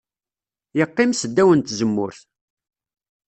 Yeqqim 0.77 1.11
s 1.13 1.21
ddaw 1.31 1.49
n 1.53 1.59
tzemmurt. 1.61 2.21